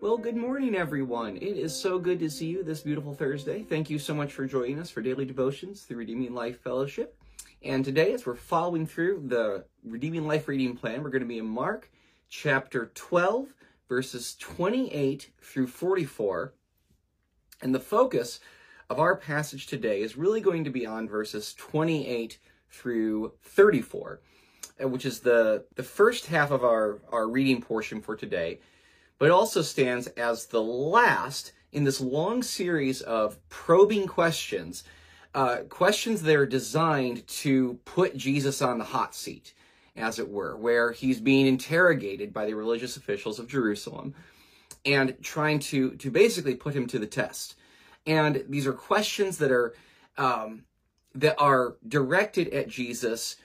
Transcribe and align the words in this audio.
Well, 0.00 0.16
good 0.16 0.36
morning, 0.36 0.76
everyone. 0.76 1.38
It 1.38 1.56
is 1.56 1.74
so 1.74 1.98
good 1.98 2.20
to 2.20 2.30
see 2.30 2.46
you 2.46 2.62
this 2.62 2.82
beautiful 2.82 3.14
Thursday. 3.14 3.64
Thank 3.64 3.90
you 3.90 3.98
so 3.98 4.14
much 4.14 4.32
for 4.32 4.46
joining 4.46 4.78
us 4.78 4.90
for 4.90 5.02
daily 5.02 5.24
devotions 5.24 5.82
through 5.82 5.96
Redeeming 5.96 6.34
Life 6.34 6.60
Fellowship. 6.60 7.20
And 7.64 7.84
today, 7.84 8.12
as 8.12 8.24
we're 8.24 8.36
following 8.36 8.86
through 8.86 9.24
the 9.26 9.64
Redeeming 9.82 10.24
Life 10.24 10.46
reading 10.46 10.76
plan, 10.76 11.02
we're 11.02 11.10
going 11.10 11.22
to 11.22 11.28
be 11.28 11.38
in 11.38 11.48
Mark 11.48 11.90
chapter 12.28 12.92
12, 12.94 13.52
verses 13.88 14.36
28 14.38 15.32
through 15.42 15.66
44. 15.66 16.52
And 17.60 17.74
the 17.74 17.80
focus 17.80 18.38
of 18.88 19.00
our 19.00 19.16
passage 19.16 19.66
today 19.66 20.00
is 20.00 20.16
really 20.16 20.40
going 20.40 20.62
to 20.62 20.70
be 20.70 20.86
on 20.86 21.08
verses 21.08 21.54
28 21.54 22.38
through 22.70 23.32
34, 23.42 24.20
uh, 24.80 24.86
which 24.86 25.04
is 25.04 25.18
the, 25.18 25.64
the 25.74 25.82
first 25.82 26.26
half 26.26 26.52
of 26.52 26.62
our, 26.62 27.00
our 27.10 27.26
reading 27.28 27.60
portion 27.60 28.00
for 28.00 28.14
today 28.14 28.60
but 29.18 29.26
it 29.26 29.32
also 29.32 29.62
stands 29.62 30.06
as 30.08 30.46
the 30.46 30.62
last 30.62 31.52
in 31.72 31.84
this 31.84 32.00
long 32.00 32.42
series 32.42 33.00
of 33.02 33.36
probing 33.48 34.06
questions, 34.06 34.84
uh, 35.34 35.58
questions 35.68 36.22
that 36.22 36.36
are 36.36 36.46
designed 36.46 37.26
to 37.26 37.78
put 37.84 38.16
Jesus 38.16 38.62
on 38.62 38.78
the 38.78 38.84
hot 38.84 39.14
seat, 39.14 39.52
as 39.96 40.18
it 40.18 40.28
were, 40.28 40.56
where 40.56 40.92
he's 40.92 41.20
being 41.20 41.46
interrogated 41.46 42.32
by 42.32 42.46
the 42.46 42.54
religious 42.54 42.96
officials 42.96 43.38
of 43.38 43.48
Jerusalem 43.48 44.14
and 44.86 45.16
trying 45.22 45.58
to, 45.58 45.90
to 45.96 46.10
basically 46.10 46.54
put 46.54 46.74
him 46.74 46.86
to 46.86 46.98
the 46.98 47.06
test. 47.06 47.56
And 48.06 48.44
these 48.48 48.66
are 48.66 48.72
questions 48.72 49.38
that 49.38 49.50
are, 49.50 49.74
um, 50.16 50.64
that 51.14 51.36
are 51.38 51.76
directed 51.86 52.48
at 52.54 52.68
Jesus 52.68 53.36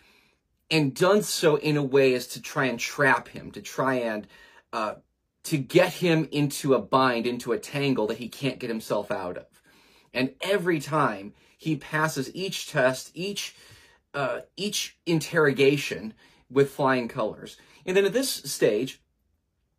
and 0.72 0.96
done 0.96 1.22
so 1.22 1.58
in 1.58 1.76
a 1.76 1.84
way 1.84 2.14
as 2.14 2.28
to 2.28 2.42
try 2.42 2.66
and 2.66 2.80
trap 2.80 3.28
him, 3.28 3.52
to 3.52 3.62
try 3.62 3.96
and 3.96 4.28
uh, 4.72 4.96
to 5.44 5.58
get 5.58 5.94
him 5.94 6.28
into 6.32 6.74
a 6.74 6.80
bind, 6.80 7.28
into 7.28 7.52
a 7.52 7.60
tangle 7.60 8.08
that 8.08 8.18
he 8.18 8.30
can't 8.30 8.60
get 8.60 8.70
himself 8.70 9.12
out 9.12 9.38
of. 9.38 9.46
And 10.14 10.34
every 10.42 10.80
time 10.80 11.34
he 11.58 11.76
passes 11.76 12.34
each 12.36 12.70
test, 12.70 13.12
each 13.14 13.56
uh, 14.14 14.42
each 14.56 14.98
interrogation 15.06 16.14
with 16.50 16.70
flying 16.70 17.08
colors. 17.08 17.58
And 17.86 17.98
then 17.98 18.06
at 18.06 18.14
this 18.14 18.30
stage, 18.30 19.02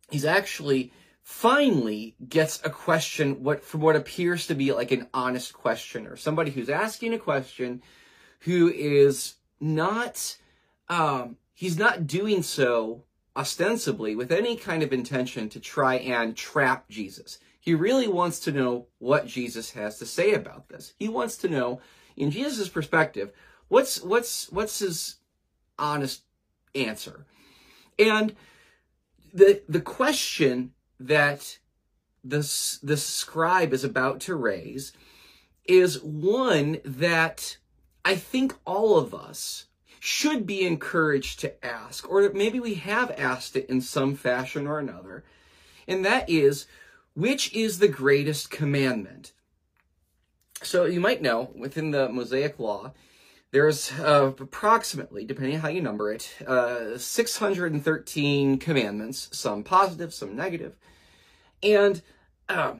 he's 0.09 0.25
actually 0.25 0.91
finally 1.23 2.15
gets 2.27 2.63
a 2.63 2.69
question 2.69 3.41
what 3.43 3.63
from 3.63 3.81
what 3.81 3.95
appears 3.95 4.45
to 4.47 4.53
be 4.53 4.71
like 4.71 4.91
an 4.91 5.07
honest 5.13 5.53
questioner, 5.53 6.15
somebody 6.15 6.51
who's 6.51 6.69
asking 6.69 7.13
a 7.13 7.19
question 7.19 7.81
who 8.41 8.69
is 8.69 9.35
not 9.59 10.37
um, 10.89 11.37
he's 11.53 11.79
not 11.79 12.05
doing 12.05 12.43
so 12.43 13.03
ostensibly 13.35 14.15
with 14.15 14.31
any 14.31 14.55
kind 14.55 14.81
of 14.81 14.93
intention 14.93 15.49
to 15.49 15.59
try 15.59 15.95
and 15.95 16.35
trap 16.35 16.89
Jesus. 16.89 17.39
He 17.59 17.73
really 17.73 18.07
wants 18.07 18.39
to 18.41 18.51
know 18.51 18.87
what 18.99 19.27
Jesus 19.27 19.71
has 19.71 19.97
to 19.99 20.05
say 20.05 20.33
about 20.33 20.69
this. 20.69 20.93
He 20.97 21.09
wants 21.09 21.35
to 21.37 21.49
know, 21.49 21.81
in 22.15 22.31
Jesus' 22.31 22.69
perspective, 22.69 23.31
what's 23.67 24.01
what's 24.01 24.51
what's 24.51 24.79
his 24.79 25.15
honest 25.77 26.21
answer. 26.73 27.25
And 27.97 28.35
the 29.33 29.61
the 29.67 29.81
question 29.81 30.73
that 30.99 31.57
the 32.23 32.39
the 32.83 32.97
scribe 32.97 33.73
is 33.73 33.83
about 33.83 34.19
to 34.21 34.35
raise 34.35 34.93
is 35.65 36.01
one 36.01 36.77
that 36.85 37.57
I 38.03 38.15
think 38.15 38.53
all 38.65 38.97
of 38.97 39.13
us 39.13 39.65
should 40.05 40.45
be 40.45 40.61
encouraged 40.61 41.39
to 41.39 41.65
ask, 41.65 42.07
or 42.07 42.29
maybe 42.31 42.59
we 42.59 42.75
have 42.75 43.09
asked 43.17 43.55
it 43.55 43.67
in 43.67 43.81
some 43.81 44.15
fashion 44.15 44.67
or 44.67 44.77
another, 44.77 45.23
and 45.87 46.05
that 46.05 46.29
is, 46.29 46.67
which 47.15 47.51
is 47.53 47.79
the 47.79 47.87
greatest 47.87 48.51
commandment? 48.51 49.31
So 50.61 50.85
you 50.85 50.99
might 50.99 51.23
know 51.23 51.49
within 51.55 51.89
the 51.89 52.07
Mosaic 52.07 52.59
Law, 52.59 52.93
there's 53.49 53.91
uh, 53.93 54.31
approximately, 54.39 55.25
depending 55.25 55.55
on 55.55 55.61
how 55.61 55.69
you 55.69 55.81
number 55.81 56.13
it, 56.13 56.35
uh, 56.45 56.99
613 56.99 58.59
commandments, 58.59 59.29
some 59.31 59.63
positive, 59.63 60.13
some 60.13 60.35
negative. 60.35 60.75
And 61.63 62.03
uh, 62.47 62.75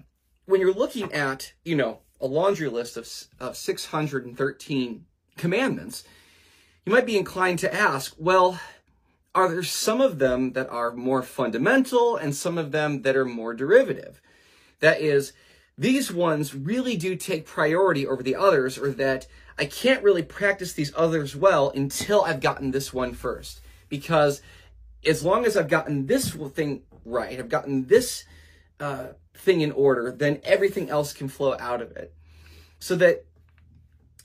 when 0.46 0.62
you're 0.62 0.76
looking 0.76 1.12
at, 1.12 1.54
you 1.64 1.76
know, 1.76 2.02
a 2.22 2.28
laundry 2.28 2.70
list 2.70 2.98
of, 2.98 3.10
of 3.40 3.58
613 3.58 5.06
commandments, 5.38 6.04
you 6.86 6.92
might 6.92 7.06
be 7.06 7.18
inclined 7.18 7.60
to 7.60 7.74
ask, 7.74 8.14
well, 8.18 8.60
are 9.34 9.50
there 9.50 9.64
some 9.64 10.00
of 10.00 10.20
them 10.20 10.54
that 10.54 10.70
are 10.70 10.94
more 10.94 11.24
fundamental 11.24 12.16
and 12.16 12.36
some 12.36 12.58
of 12.58 12.72
them 12.72 13.02
that 13.02 13.16
are 13.16 13.26
more 13.26 13.54
derivative? 13.54 14.22
That 14.80 15.02
is, 15.02 15.34
these 15.78 16.12
ones 16.12 16.56
really 16.56 16.96
do 16.96 17.16
take 17.16 17.46
priority 17.46 18.08
over 18.08 18.24
the 18.24 18.36
others, 18.36 18.78
or 18.78 18.92
that 18.92 19.28
I 19.58 19.66
can't 19.66 20.04
really 20.04 20.24
practice 20.24 20.74
these 20.74 20.94
others 20.96 21.36
well 21.36 21.70
until 21.70 22.22
I've 22.22 22.40
gotten 22.40 22.72
this 22.72 22.94
one 22.94 23.14
first. 23.14 23.62
Because 23.90 24.42
as 25.06 25.24
long 25.24 25.46
as 25.46 25.58
I've 25.58 25.70
gotten 25.70 26.06
this 26.06 26.32
thing 26.32 26.84
right, 27.04 27.38
I've 27.38 27.50
gotten 27.50 27.88
this 27.88 28.26
uh, 28.80 29.08
thing 29.34 29.62
in 29.62 29.72
order, 29.72 30.12
then 30.12 30.40
everything 30.44 30.90
else 30.90 31.14
can 31.14 31.28
flow 31.28 31.58
out 31.60 31.82
of 31.82 31.92
it. 31.98 32.14
So 32.80 32.96
that 32.98 33.25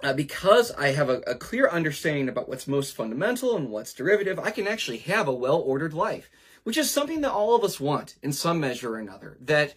uh, 0.03 0.12
because 0.12 0.72
I 0.72 0.88
have 0.88 1.09
a, 1.09 1.21
a, 1.27 1.34
clear 1.34 1.69
understanding 1.69 2.28
about 2.28 2.49
what's 2.49 2.66
most 2.66 2.94
fundamental 2.94 3.56
and 3.56 3.71
what's 3.71 3.93
derivative, 3.93 4.38
I 4.38 4.50
can 4.50 4.66
actually 4.66 4.99
have 4.99 5.28
a 5.28 5.33
well-ordered 5.33 5.93
life, 5.93 6.31
which 6.65 6.77
is 6.77 6.91
something 6.91 7.21
that 7.21 7.33
all 7.33 7.55
of 7.55 7.65
us 7.65 7.78
want 7.78 8.16
in 8.22 8.33
some 8.33 8.60
measure 8.60 8.94
or 8.94 8.99
another, 8.99 9.37
that 9.41 9.75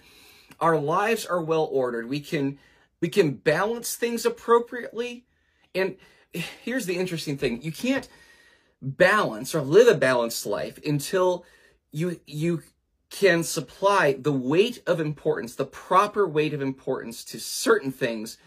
our 0.60 0.78
lives 0.78 1.26
are 1.26 1.42
well-ordered. 1.42 2.08
We 2.08 2.20
can, 2.20 2.58
we 3.02 3.10
can 3.10 3.32
balance 3.32 3.96
things 3.96 4.26
appropriately. 4.26 5.26
And 5.76 5.98
here's 6.32 6.86
the 6.86 6.98
interesting 6.98 7.38
thing. 7.38 7.62
You 7.62 7.72
can't 7.72 8.08
balance 8.82 9.54
or 9.54 9.62
live 9.62 9.88
a 9.88 9.96
balanced 9.98 10.46
life 10.46 10.80
until 10.86 11.46
you, 11.92 12.20
you 12.26 12.64
can 13.10 13.44
supply 13.44 14.14
the 14.14 14.32
weight 14.32 14.82
of 14.88 15.00
importance, 15.00 15.56
the 15.56 15.66
proper 15.66 16.28
weight 16.28 16.54
of 16.54 16.62
importance 16.62 17.24
to 17.26 17.40
certain 17.40 17.92
things 17.92 18.38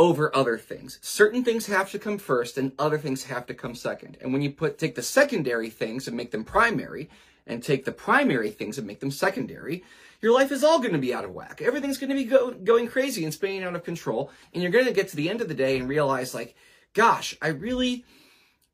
over 0.00 0.34
other 0.34 0.56
things. 0.56 0.98
Certain 1.02 1.44
things 1.44 1.66
have 1.66 1.90
to 1.90 1.98
come 1.98 2.16
first 2.16 2.56
and 2.56 2.72
other 2.78 2.96
things 2.96 3.24
have 3.24 3.44
to 3.44 3.52
come 3.52 3.74
second. 3.74 4.16
And 4.22 4.32
when 4.32 4.40
you 4.40 4.50
put 4.50 4.78
take 4.78 4.94
the 4.94 5.02
secondary 5.02 5.68
things 5.68 6.08
and 6.08 6.16
make 6.16 6.30
them 6.30 6.42
primary 6.42 7.10
and 7.46 7.62
take 7.62 7.84
the 7.84 7.92
primary 7.92 8.50
things 8.50 8.78
and 8.78 8.86
make 8.86 9.00
them 9.00 9.10
secondary, 9.10 9.84
your 10.22 10.32
life 10.32 10.52
is 10.52 10.64
all 10.64 10.78
going 10.78 10.94
to 10.94 10.98
be 10.98 11.12
out 11.12 11.26
of 11.26 11.34
whack. 11.34 11.60
Everything's 11.60 11.98
going 11.98 12.08
to 12.08 12.16
be 12.16 12.24
go, 12.24 12.50
going 12.50 12.88
crazy 12.88 13.24
and 13.24 13.34
spinning 13.34 13.62
out 13.62 13.76
of 13.76 13.84
control. 13.84 14.30
And 14.54 14.62
you're 14.62 14.72
going 14.72 14.86
to 14.86 14.92
get 14.92 15.08
to 15.08 15.16
the 15.16 15.28
end 15.28 15.42
of 15.42 15.48
the 15.48 15.54
day 15.54 15.76
and 15.76 15.86
realize 15.86 16.34
like, 16.34 16.56
gosh, 16.94 17.36
I 17.42 17.48
really 17.48 18.06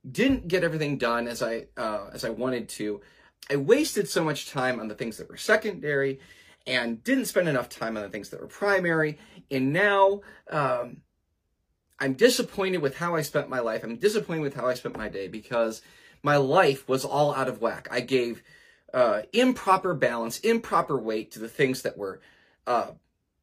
didn't 0.08 0.47
get 0.47 0.62
everything 0.62 0.97
done 0.97 1.26
as 1.26 1.43
I, 1.43 1.66
uh, 1.76 2.10
as 2.12 2.25
I 2.25 2.31
wanted 2.31 2.69
to. 2.69 3.00
I 3.50 3.56
wasted 3.56 4.08
so 4.08 4.22
much 4.22 4.48
time 4.48 4.78
on 4.78 4.87
the 4.87 4.94
things 4.94 5.16
that 5.16 5.28
were 5.28 5.37
secondary 5.37 6.20
and 6.69 7.03
didn't 7.03 7.25
spend 7.25 7.48
enough 7.48 7.69
time 7.69 7.97
on 7.97 8.04
the 8.04 8.10
things 8.10 8.28
that 8.31 8.41
were 8.41 8.47
primary. 8.47 9.19
And 9.50 9.72
now, 9.72 10.20
um, 10.50 10.98
I'm 11.99 12.15
disappointed 12.15 12.79
with 12.79 12.97
how 12.97 13.17
I 13.17 13.23
spent 13.23 13.49
my 13.49 13.61
life. 13.61 13.83
I'm 13.83 13.97
disappointed 13.97 14.43
with 14.43 14.55
how 14.55 14.67
I 14.67 14.75
spent 14.75 14.97
my 14.97 15.09
day 15.09 15.29
because 15.29 15.83
my 16.23 16.37
life 16.37 16.89
was 16.89 17.05
all 17.05 17.34
out 17.34 17.49
of 17.49 17.61
whack. 17.61 17.89
I 17.91 18.01
gave 18.01 18.43
uh, 18.93 19.23
improper 19.33 19.95
balance, 19.95 20.39
improper 20.41 20.99
weight 20.99 21.31
to 21.33 21.39
the 21.39 21.49
things 21.49 21.83
that 21.83 21.97
were 21.97 22.21
uh, 22.67 22.93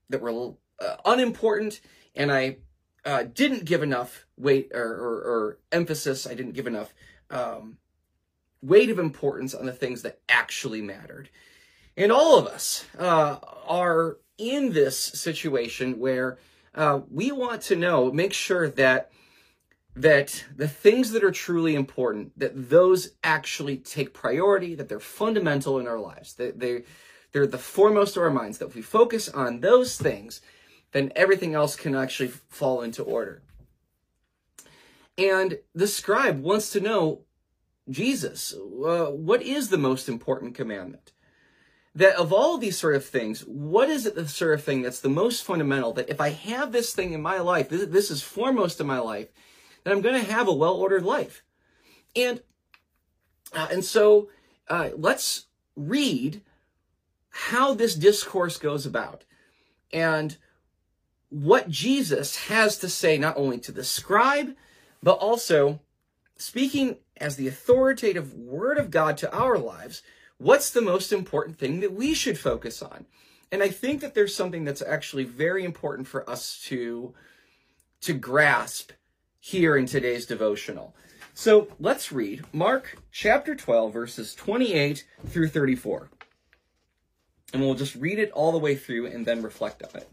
that 0.09 0.21
were 0.21 0.53
uh, 0.79 0.95
unimportant, 1.05 1.79
and 2.15 2.31
I 2.31 2.57
uh, 3.05 3.23
didn't 3.23 3.65
give 3.65 3.83
enough 3.83 4.25
weight 4.37 4.71
or, 4.73 4.81
or, 4.81 5.15
or, 5.15 5.59
emphasis. 5.71 6.27
I 6.27 6.33
didn't 6.33 6.53
give 6.53 6.67
enough 6.67 6.93
um, 7.29 7.77
weight 8.61 8.89
of 8.89 8.99
importance 8.99 9.53
on 9.53 9.65
the 9.65 9.73
things 9.73 10.01
that 10.01 10.19
actually 10.29 10.81
mattered. 10.81 11.29
And 11.97 12.11
all 12.11 12.37
of 12.37 12.47
us 12.47 12.85
uh, 12.97 13.37
are 13.67 14.17
in 14.37 14.73
this 14.73 14.97
situation 14.97 15.99
where 15.99 16.37
uh, 16.75 17.01
we 17.09 17.31
want 17.31 17.61
to 17.63 17.75
know, 17.75 18.11
make 18.11 18.33
sure 18.33 18.69
that 18.69 19.11
that 19.95 20.45
the 20.55 20.67
things 20.67 21.11
that 21.11 21.23
are 21.23 21.31
truly 21.31 21.75
important, 21.75 22.37
that 22.39 22.69
those 22.69 23.11
actually 23.23 23.77
take 23.77 24.11
priority, 24.11 24.73
that 24.73 24.89
they're 24.89 24.99
fundamental 24.99 25.79
in 25.79 25.87
our 25.87 25.99
lives, 25.99 26.33
that 26.33 26.59
they 26.59 26.83
they're 27.31 27.47
the 27.47 27.57
foremost 27.57 28.17
of 28.17 28.23
our 28.23 28.31
minds. 28.31 28.57
That 28.57 28.67
if 28.67 28.75
we 28.75 28.81
focus 28.81 29.29
on 29.29 29.59
those 29.59 29.97
things, 29.97 30.41
then 30.91 31.11
everything 31.15 31.53
else 31.53 31.75
can 31.75 31.95
actually 31.95 32.29
fall 32.29 32.81
into 32.81 33.03
order. 33.03 33.41
And 35.17 35.59
the 35.75 35.87
scribe 35.87 36.41
wants 36.41 36.71
to 36.71 36.79
know, 36.79 37.21
Jesus, 37.89 38.53
uh, 38.53 39.05
what 39.11 39.41
is 39.41 39.69
the 39.69 39.77
most 39.77 40.09
important 40.09 40.55
commandment? 40.55 41.12
That 41.95 42.15
of 42.15 42.33
all 42.33 42.57
these 42.57 42.77
sort 42.77 42.95
of 42.95 43.05
things, 43.05 43.41
what 43.41 43.89
is 43.89 44.05
it 44.05 44.15
the 44.15 44.27
sort 44.27 44.55
of 44.55 44.63
thing 44.63 44.81
that's 44.81 45.01
the 45.01 45.09
most 45.09 45.43
fundamental 45.43 45.93
that 45.93 46.09
if 46.09 46.19
I 46.19 46.29
have 46.29 46.71
this 46.71 46.93
thing 46.93 47.13
in 47.13 47.21
my 47.21 47.39
life, 47.39 47.69
this, 47.69 47.85
this 47.85 48.09
is 48.09 48.21
foremost 48.21 48.81
in 48.81 48.87
my 48.87 48.99
life, 48.99 49.27
that 49.83 49.91
I'm 49.91 50.01
going 50.01 50.19
to 50.19 50.31
have 50.31 50.47
a 50.47 50.53
well-ordered 50.53 51.03
life. 51.03 51.43
And, 52.15 52.41
uh, 53.53 53.67
and 53.71 53.85
so 53.85 54.29
uh, 54.67 54.89
let's 54.95 55.45
read 55.75 56.41
how 57.29 57.73
this 57.73 57.95
discourse 57.95 58.57
goes 58.57 58.85
about 58.85 59.23
and 59.91 60.37
what 61.29 61.69
Jesus 61.69 62.47
has 62.47 62.77
to 62.77 62.89
say, 62.89 63.17
not 63.17 63.37
only 63.37 63.59
to 63.59 63.71
the 63.71 63.83
scribe, 63.83 64.55
but 65.01 65.13
also 65.13 65.79
speaking 66.37 66.97
as 67.17 67.35
the 67.35 67.47
authoritative 67.47 68.33
word 68.33 68.77
of 68.77 68.91
God 68.91 69.17
to 69.17 69.35
our 69.35 69.57
lives, 69.57 70.01
what's 70.43 70.71
the 70.71 70.81
most 70.81 71.13
important 71.13 71.57
thing 71.57 71.79
that 71.79 71.93
we 71.93 72.13
should 72.13 72.37
focus 72.37 72.81
on? 72.81 73.05
And 73.51 73.63
I 73.63 73.69
think 73.69 74.01
that 74.01 74.13
there's 74.13 74.35
something 74.35 74.65
that's 74.65 74.81
actually 74.81 75.23
very 75.23 75.63
important 75.63 76.07
for 76.07 76.29
us 76.29 76.59
to, 76.65 77.13
to 78.01 78.13
grasp 78.13 78.91
here 79.39 79.77
in 79.77 79.85
today's 79.85 80.25
devotional. 80.25 80.95
So 81.33 81.69
let's 81.79 82.11
read 82.11 82.43
Mark 82.51 82.97
chapter 83.11 83.55
12, 83.55 83.93
verses 83.93 84.35
28 84.35 85.05
through 85.27 85.47
34. 85.47 86.09
And 87.53 87.61
we'll 87.61 87.75
just 87.75 87.95
read 87.95 88.19
it 88.19 88.31
all 88.31 88.51
the 88.51 88.57
way 88.57 88.75
through 88.75 89.07
and 89.07 89.25
then 89.25 89.41
reflect 89.41 89.81
on 89.83 90.01
it. 90.01 90.09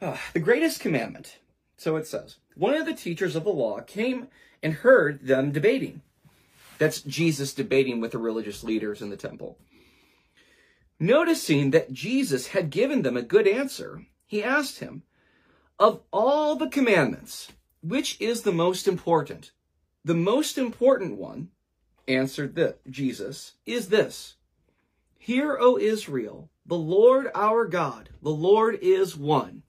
Ah, 0.00 0.20
the 0.32 0.40
greatest 0.40 0.80
commandment. 0.80 1.38
So 1.76 1.96
it 1.96 2.06
says, 2.06 2.36
one 2.54 2.74
of 2.74 2.86
the 2.86 2.94
teachers 2.94 3.34
of 3.34 3.44
the 3.44 3.50
law 3.50 3.80
came 3.80 4.28
and 4.62 4.74
heard 4.74 5.26
them 5.26 5.50
debating. 5.50 6.02
That's 6.78 7.00
Jesus 7.02 7.54
debating 7.54 8.00
with 8.00 8.12
the 8.12 8.18
religious 8.18 8.62
leaders 8.62 9.02
in 9.02 9.10
the 9.10 9.16
temple. 9.16 9.58
Noticing 11.00 11.70
that 11.70 11.92
Jesus 11.92 12.48
had 12.48 12.70
given 12.70 13.02
them 13.02 13.16
a 13.16 13.22
good 13.22 13.46
answer, 13.46 14.06
he 14.26 14.42
asked 14.42 14.80
him, 14.80 15.02
Of 15.78 16.02
all 16.12 16.56
the 16.56 16.68
commandments, 16.68 17.52
which 17.82 18.20
is 18.20 18.42
the 18.42 18.52
most 18.52 18.88
important? 18.88 19.52
The 20.04 20.14
most 20.14 20.58
important 20.58 21.16
one, 21.16 21.50
answered 22.06 22.54
the, 22.54 22.76
Jesus, 22.88 23.54
is 23.66 23.88
this. 23.88 24.36
Hear, 25.18 25.58
O 25.60 25.78
Israel, 25.78 26.50
the 26.64 26.76
Lord 26.76 27.30
our 27.34 27.66
God, 27.66 28.10
the 28.22 28.30
Lord 28.30 28.78
is 28.80 29.16
one. 29.16 29.62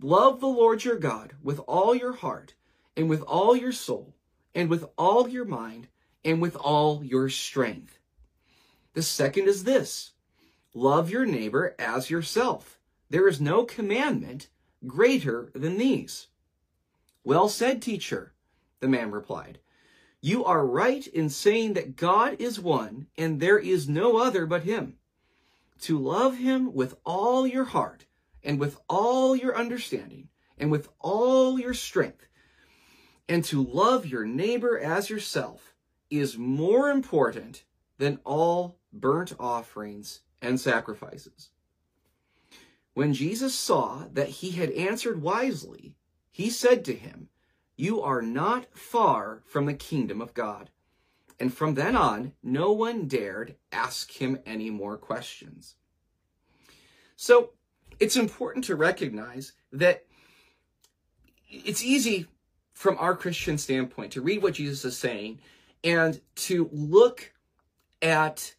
Love 0.00 0.40
the 0.40 0.46
Lord 0.46 0.84
your 0.84 0.98
God 0.98 1.34
with 1.42 1.58
all 1.60 1.94
your 1.94 2.12
heart, 2.12 2.54
and 2.96 3.08
with 3.08 3.22
all 3.22 3.56
your 3.56 3.72
soul, 3.72 4.14
and 4.54 4.68
with 4.68 4.84
all 4.96 5.28
your 5.28 5.44
mind, 5.44 5.88
and 6.24 6.40
with 6.40 6.56
all 6.56 7.02
your 7.04 7.28
strength. 7.28 7.98
The 8.94 9.02
second 9.02 9.48
is 9.48 9.64
this 9.64 10.12
Love 10.74 11.10
your 11.10 11.26
neighbor 11.26 11.74
as 11.78 12.10
yourself. 12.10 12.78
There 13.10 13.26
is 13.26 13.40
no 13.40 13.64
commandment 13.64 14.48
greater 14.86 15.50
than 15.54 15.78
these. 15.78 16.28
Well 17.24 17.48
said, 17.48 17.80
teacher, 17.80 18.34
the 18.80 18.88
man 18.88 19.10
replied. 19.10 19.58
You 20.20 20.44
are 20.44 20.66
right 20.66 21.06
in 21.06 21.30
saying 21.30 21.74
that 21.74 21.96
God 21.96 22.36
is 22.40 22.60
one 22.60 23.06
and 23.16 23.40
there 23.40 23.58
is 23.58 23.88
no 23.88 24.16
other 24.18 24.46
but 24.46 24.64
him. 24.64 24.96
To 25.82 25.98
love 25.98 26.36
him 26.38 26.74
with 26.74 26.96
all 27.04 27.46
your 27.46 27.64
heart 27.64 28.04
and 28.42 28.58
with 28.58 28.78
all 28.88 29.36
your 29.36 29.56
understanding 29.56 30.28
and 30.58 30.70
with 30.70 30.88
all 30.98 31.58
your 31.58 31.74
strength 31.74 32.26
and 33.28 33.44
to 33.44 33.62
love 33.62 34.06
your 34.06 34.24
neighbor 34.24 34.78
as 34.78 35.08
yourself 35.08 35.74
is 36.10 36.38
more 36.38 36.90
important 36.90 37.64
than 37.98 38.20
all 38.24 38.78
burnt 38.92 39.34
offerings 39.38 40.20
and 40.40 40.60
sacrifices. 40.60 41.50
When 42.94 43.12
Jesus 43.12 43.54
saw 43.54 44.06
that 44.12 44.28
he 44.28 44.52
had 44.52 44.70
answered 44.72 45.22
wisely, 45.22 45.94
he 46.30 46.50
said 46.50 46.84
to 46.84 46.94
him, 46.94 47.28
You 47.76 48.00
are 48.02 48.22
not 48.22 48.66
far 48.76 49.42
from 49.46 49.66
the 49.66 49.74
kingdom 49.74 50.20
of 50.20 50.34
God. 50.34 50.70
And 51.40 51.54
from 51.54 51.74
then 51.74 51.94
on, 51.94 52.32
no 52.42 52.72
one 52.72 53.06
dared 53.06 53.56
ask 53.70 54.10
him 54.20 54.40
any 54.44 54.70
more 54.70 54.96
questions. 54.96 55.76
So 57.14 57.50
it's 58.00 58.16
important 58.16 58.64
to 58.64 58.76
recognize 58.76 59.52
that 59.72 60.04
it's 61.48 61.84
easy 61.84 62.26
from 62.72 62.96
our 62.98 63.16
Christian 63.16 63.58
standpoint 63.58 64.12
to 64.12 64.20
read 64.20 64.42
what 64.42 64.54
Jesus 64.54 64.84
is 64.84 64.98
saying 64.98 65.40
and 65.84 66.20
to 66.34 66.68
look 66.72 67.32
at 68.02 68.54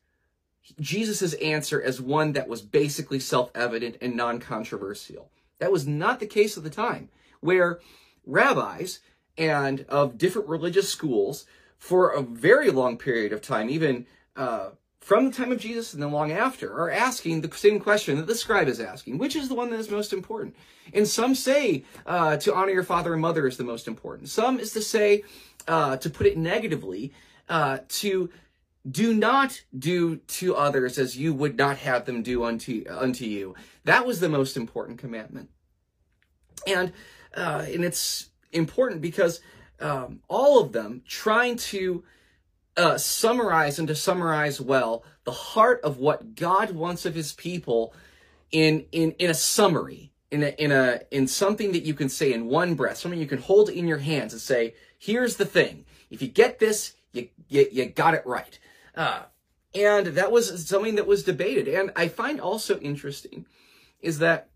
Jesus' 0.80 1.34
answer 1.36 1.82
as 1.82 2.02
one 2.02 2.34
that 2.34 2.48
was 2.48 2.62
basically 2.62 3.20
self-evident 3.20 3.98
and 4.02 4.16
non-controversial. 4.16 5.32
That 5.60 5.72
was 5.72 5.88
not 5.88 6.20
the 6.20 6.28
case 6.28 6.58
at 6.58 6.64
the 6.64 6.70
time, 6.70 7.10
where 7.42 7.80
rabbis 8.26 9.00
and 9.38 9.86
of 9.90 10.18
different 10.18 10.48
religious 10.48 10.90
schools 10.90 11.46
for 11.78 12.10
a 12.10 12.22
very 12.22 12.72
long 12.72 12.98
period 12.98 13.34
of 13.34 13.42
time, 13.42 13.70
even 13.70 14.06
uh, 14.36 14.70
from 15.00 15.26
the 15.26 15.32
time 15.32 15.52
of 15.52 15.60
Jesus 15.60 15.94
and 15.94 16.04
then 16.04 16.12
long 16.12 16.32
after, 16.32 16.72
are 16.74 16.92
asking 16.92 17.42
the 17.42 17.56
same 17.56 17.80
question 17.80 18.18
that 18.18 18.28
the 18.28 18.36
scribe 18.36 18.68
is 18.68 18.80
asking, 18.80 19.18
which 19.18 19.36
is 19.36 19.48
the 19.48 19.56
one 19.56 19.70
that 19.70 19.80
is 19.80 19.90
most 19.90 20.14
important? 20.14 20.56
And 20.94 21.08
some 21.08 21.36
say 21.36 21.84
uh, 22.06 22.38
to 22.38 22.54
honor 22.54 22.72
your 22.72 22.84
father 22.84 23.14
and 23.14 23.22
mother 23.22 23.48
is 23.48 23.58
the 23.58 23.64
most 23.64 23.88
important. 23.88 24.30
Some 24.30 24.60
is 24.60 24.72
to 24.74 24.82
say, 24.82 25.24
uh, 25.70 25.96
to 25.98 26.10
put 26.10 26.26
it 26.26 26.36
negatively, 26.36 27.14
uh, 27.48 27.78
to 27.88 28.30
do 28.90 29.14
not 29.14 29.62
do 29.78 30.18
to 30.18 30.56
others 30.56 30.98
as 30.98 31.16
you 31.16 31.32
would 31.32 31.56
not 31.58 31.78
have 31.78 32.06
them 32.06 32.24
do 32.24 32.44
unto, 32.44 32.84
unto 32.90 33.24
you. 33.24 33.54
That 33.86 34.06
was 34.06 34.20
the 34.20 34.30
most 34.30 34.58
important 34.58 34.98
commandment. 34.98 35.50
And, 36.66 36.92
uh, 37.36 37.66
and 37.68 37.86
it's 37.86 38.30
important 38.52 39.00
because 39.02 39.42
um, 39.80 40.22
all 40.28 40.60
of 40.60 40.72
them 40.72 41.04
trying 41.08 41.58
to 41.58 42.04
uh, 42.76 42.98
summarize 42.98 43.78
and 43.78 43.88
to 43.90 43.96
summarize 43.96 44.60
well 44.60 45.04
the 45.24 45.32
heart 45.32 45.82
of 45.84 45.98
what 45.98 46.36
God 46.36 46.72
wants 46.72 47.06
of 47.06 47.14
his 47.14 47.34
people 47.34 47.94
in, 48.52 48.86
in, 48.92 49.12
in 49.20 49.30
a 49.30 49.36
summary, 49.36 50.12
in 50.32 50.42
a, 50.42 50.50
in 50.58 50.72
a, 50.72 51.02
in 51.12 51.28
something 51.28 51.74
that 51.74 51.84
you 51.84 51.94
can 51.94 52.10
say 52.10 52.34
in 52.34 52.48
one 52.48 52.74
breath, 52.74 52.98
something 52.98 53.20
you 53.20 53.28
can 53.28 53.38
hold 53.38 53.70
in 53.70 53.88
your 53.88 54.00
hands 54.00 54.34
and 54.34 54.42
say, 54.42 54.74
here's 55.00 55.38
the 55.38 55.46
thing. 55.46 55.86
If 56.12 56.22
you 56.22 56.28
get 56.28 56.60
this, 56.60 56.94
you, 57.12 57.30
you, 57.48 57.68
you 57.72 57.86
got 57.88 58.14
it 58.14 58.24
right. 58.26 58.60
Uh, 58.96 59.24
and 59.74 60.08
that 60.08 60.32
was 60.32 60.68
something 60.68 60.96
that 60.96 61.08
was 61.08 61.24
debated. 61.24 61.68
And 61.68 61.92
I 61.96 62.08
find 62.08 62.40
also 62.40 62.78
interesting 62.80 63.46
is 64.02 64.20
that 64.20 64.50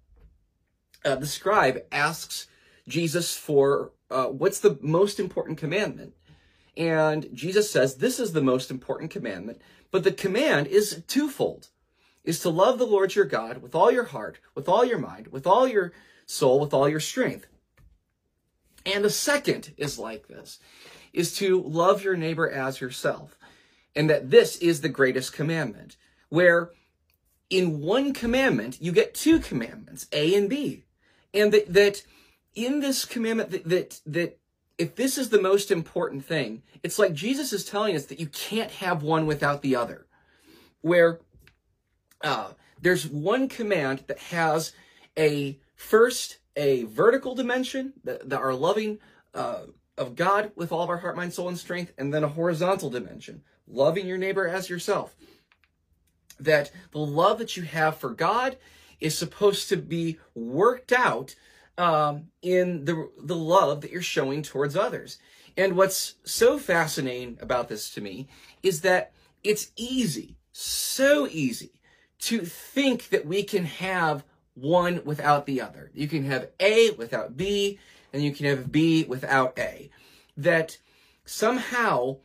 uh, 1.03 1.15
the 1.15 1.25
scribe 1.25 1.83
asks 1.91 2.47
Jesus 2.87 3.35
for 3.35 3.91
uh, 4.11 4.25
what's 4.25 4.59
the 4.59 4.77
most 4.81 5.19
important 5.19 5.57
commandment. 5.57 6.13
And 6.75 7.29
Jesus 7.33 7.71
says, 7.71 7.95
this 7.95 8.19
is 8.19 8.33
the 8.33 8.41
most 8.41 8.71
important 8.71 9.11
commandment. 9.11 9.61
But 9.91 10.03
the 10.03 10.11
command 10.11 10.67
is 10.67 11.03
twofold, 11.07 11.69
is 12.23 12.39
to 12.39 12.49
love 12.49 12.79
the 12.79 12.87
Lord 12.87 13.15
your 13.15 13.25
God 13.25 13.61
with 13.61 13.75
all 13.75 13.91
your 13.91 14.05
heart, 14.05 14.39
with 14.55 14.67
all 14.67 14.83
your 14.83 14.97
mind, 14.97 15.27
with 15.27 15.45
all 15.45 15.67
your 15.67 15.93
soul, 16.25 16.59
with 16.59 16.73
all 16.73 16.89
your 16.89 16.99
strength. 16.99 17.47
And 18.85 19.03
the 19.03 19.09
second 19.09 19.73
is 19.77 19.97
like 19.97 20.27
this, 20.27 20.59
is 21.13 21.35
to 21.37 21.61
love 21.61 22.03
your 22.03 22.17
neighbor 22.17 22.49
as 22.49 22.81
yourself 22.81 23.37
and 23.95 24.09
that 24.09 24.29
this 24.29 24.57
is 24.57 24.81
the 24.81 24.89
greatest 24.89 25.33
commandment, 25.33 25.97
where 26.29 26.71
in 27.49 27.79
one 27.79 28.13
commandment 28.13 28.81
you 28.81 28.91
get 28.91 29.13
two 29.13 29.39
commandments, 29.39 30.07
A 30.11 30.35
and 30.35 30.49
B, 30.49 30.85
and 31.33 31.53
that, 31.53 31.71
that 31.71 32.03
in 32.55 32.79
this 32.79 33.05
commandment 33.05 33.51
that, 33.51 33.69
that 33.69 34.01
that 34.05 34.39
if 34.77 34.95
this 34.95 35.17
is 35.17 35.29
the 35.29 35.41
most 35.41 35.69
important 35.69 36.25
thing, 36.25 36.63
it's 36.81 36.97
like 36.97 37.13
Jesus 37.13 37.53
is 37.53 37.63
telling 37.63 37.95
us 37.95 38.07
that 38.07 38.19
you 38.19 38.27
can't 38.27 38.71
have 38.71 39.03
one 39.03 39.27
without 39.27 39.61
the 39.61 39.75
other, 39.75 40.07
where 40.81 41.19
uh, 42.23 42.51
there's 42.81 43.07
one 43.07 43.47
command 43.47 44.03
that 44.07 44.17
has 44.17 44.73
a 45.17 45.59
first 45.75 46.39
a 46.55 46.83
vertical 46.83 47.35
dimension 47.35 47.93
that, 48.03 48.29
that 48.29 48.39
are 48.39 48.53
loving 48.53 48.99
uh, 49.33 49.63
of 49.97 50.15
God 50.15 50.51
with 50.55 50.71
all 50.71 50.83
of 50.83 50.89
our 50.89 50.97
heart, 50.97 51.15
mind, 51.15 51.33
soul, 51.33 51.49
and 51.49 51.57
strength, 51.57 51.93
and 51.97 52.13
then 52.13 52.23
a 52.23 52.29
horizontal 52.29 52.89
dimension 52.89 53.43
loving 53.67 54.07
your 54.07 54.17
neighbor 54.17 54.47
as 54.47 54.69
yourself. 54.69 55.15
That 56.39 56.71
the 56.91 56.99
love 56.99 57.39
that 57.39 57.55
you 57.55 57.63
have 57.63 57.97
for 57.97 58.09
God 58.09 58.57
is 58.99 59.17
supposed 59.17 59.69
to 59.69 59.77
be 59.77 60.19
worked 60.35 60.91
out 60.91 61.35
um, 61.77 62.27
in 62.41 62.85
the, 62.85 63.09
the 63.21 63.35
love 63.35 63.81
that 63.81 63.91
you're 63.91 64.01
showing 64.01 64.41
towards 64.41 64.75
others. 64.75 65.17
And 65.55 65.75
what's 65.75 66.15
so 66.23 66.57
fascinating 66.57 67.37
about 67.41 67.69
this 67.69 67.89
to 67.91 68.01
me 68.01 68.27
is 68.61 68.81
that 68.81 69.11
it's 69.43 69.71
easy, 69.75 70.37
so 70.51 71.27
easy, 71.27 71.81
to 72.19 72.41
think 72.41 73.09
that 73.09 73.25
we 73.25 73.43
can 73.43 73.65
have 73.65 74.23
one 74.55 75.01
without 75.03 75.45
the 75.45 75.61
other. 75.61 75.91
You 75.93 76.07
can 76.07 76.25
have 76.25 76.49
A 76.59 76.91
without 76.91 77.35
B, 77.35 77.79
and 78.11 78.23
you 78.23 78.31
can 78.31 78.45
have 78.45 78.71
B 78.71 79.03
without 79.03 79.57
A. 79.57 79.89
That 80.37 80.77
somehow 81.25 82.17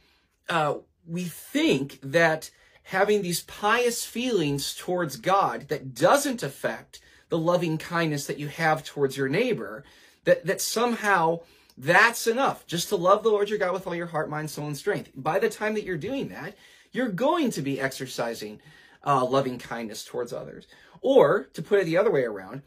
uh, 0.49 0.77
we 1.07 1.25
think 1.25 1.99
that 2.03 2.51
having 2.85 3.23
these 3.23 3.43
pious 3.43 4.05
feelings 4.05 4.75
towards 4.75 5.17
God 5.17 5.69
that 5.69 5.95
doesn't 5.95 6.43
affect 6.43 7.01
the 7.29 7.39
loving 7.39 7.77
kindness 7.77 8.27
that 8.27 8.39
you 8.39 8.49
have 8.49 8.85
towards 8.85 9.17
your 9.17 9.29
neighbor, 9.29 9.85
that, 10.25 10.47
that 10.47 10.61
somehow 10.61 11.41
that's 11.77 12.27
enough 12.27 12.67
just 12.67 12.89
to 12.89 12.97
love 12.97 13.23
the 13.23 13.29
Lord 13.29 13.51
your 13.51 13.59
God 13.59 13.73
with 13.73 13.87
all 13.87 13.95
your 13.95 14.07
heart, 14.07 14.29
mind, 14.31 14.51
soul, 14.51 14.67
and 14.67 14.77
strength. 14.77 15.11
By 15.15 15.39
the 15.39 15.51
time 15.51 15.75
that 15.75 15.85
you're 15.85 15.97
doing 15.97 16.29
that, 16.29 16.55
you're 16.93 17.09
going 17.09 17.51
to 17.51 17.63
be 17.63 17.81
exercising 17.81 18.61
uh, 19.07 19.25
loving 19.25 19.59
kindness 19.59 20.05
towards 20.05 20.33
others. 20.33 20.67
Or, 21.01 21.45
to 21.55 21.63
put 21.63 21.81
it 21.81 21.85
the 21.85 21.97
other 21.97 22.11
way 22.11 22.25
around, 22.25 22.63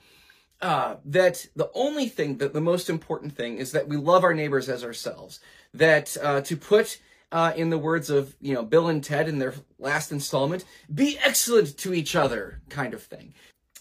uh, 0.61 0.97
that 1.05 1.47
the 1.55 1.71
only 1.73 2.07
thing, 2.07 2.37
that 2.37 2.53
the 2.53 2.61
most 2.61 2.89
important 2.89 3.35
thing 3.35 3.57
is 3.57 3.71
that 3.71 3.87
we 3.87 3.97
love 3.97 4.23
our 4.23 4.33
neighbors 4.33 4.69
as 4.69 4.83
ourselves. 4.83 5.39
That 5.73 6.15
uh, 6.21 6.41
to 6.41 6.57
put 6.57 6.99
uh, 7.31 7.53
in 7.55 7.69
the 7.69 7.77
words 7.77 8.09
of 8.09 8.35
you 8.41 8.53
know 8.53 8.63
Bill 8.63 8.87
and 8.87 9.03
Ted 9.03 9.27
in 9.27 9.39
their 9.39 9.53
last 9.79 10.11
installment, 10.11 10.65
be 10.93 11.17
excellent 11.23 11.77
to 11.77 11.93
each 11.93 12.15
other, 12.15 12.61
kind 12.69 12.93
of 12.93 13.01
thing, 13.01 13.33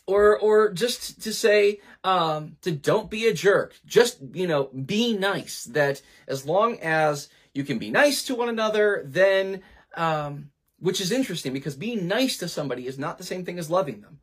or 0.06 0.38
or 0.38 0.72
just 0.72 1.20
to 1.22 1.32
say 1.32 1.80
um, 2.04 2.56
to 2.62 2.70
don't 2.72 3.10
be 3.10 3.26
a 3.26 3.34
jerk, 3.34 3.74
just 3.84 4.18
you 4.32 4.46
know 4.46 4.64
be 4.64 5.16
nice. 5.16 5.64
That 5.64 6.00
as 6.26 6.46
long 6.46 6.78
as 6.80 7.28
you 7.52 7.64
can 7.64 7.78
be 7.78 7.90
nice 7.90 8.22
to 8.24 8.34
one 8.34 8.48
another, 8.48 9.02
then 9.04 9.62
um, 9.96 10.50
which 10.78 11.00
is 11.00 11.12
interesting 11.12 11.52
because 11.52 11.76
being 11.76 12.06
nice 12.08 12.38
to 12.38 12.48
somebody 12.48 12.86
is 12.86 12.98
not 12.98 13.18
the 13.18 13.24
same 13.24 13.44
thing 13.44 13.58
as 13.58 13.70
loving 13.70 14.00
them. 14.00 14.20